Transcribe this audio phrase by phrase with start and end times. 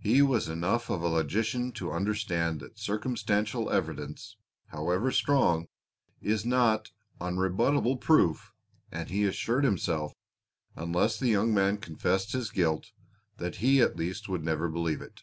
[0.00, 4.36] He was enough of a logician to understand that circumstantial evidence,
[4.70, 5.68] however strong,
[6.20, 8.50] is not unrebuttable proof,
[8.90, 10.12] and he assured himself,
[10.74, 12.90] unless the young man confessed his guilt,
[13.36, 15.22] that he at least would never believe it.